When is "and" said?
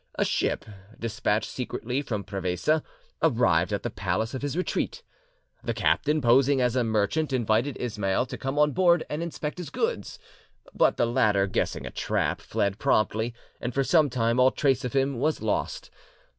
9.11-9.21, 13.59-13.75